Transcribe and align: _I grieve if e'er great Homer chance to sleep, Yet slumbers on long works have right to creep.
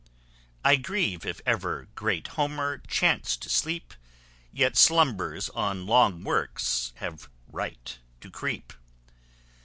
_I 0.65 0.77
grieve 0.77 1.27
if 1.27 1.41
e'er 1.47 1.87
great 1.93 2.29
Homer 2.29 2.79
chance 2.87 3.37
to 3.37 3.49
sleep, 3.49 3.93
Yet 4.51 4.75
slumbers 4.75 5.49
on 5.49 5.85
long 5.85 6.23
works 6.23 6.91
have 6.95 7.29
right 7.47 7.99
to 8.21 8.31
creep. 8.31 8.73